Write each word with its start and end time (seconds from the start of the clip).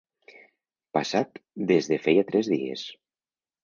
Passat 0.99 1.39
des 1.75 1.93
de 1.93 2.03
feia 2.09 2.27
tres 2.35 2.53
dies. 2.59 2.91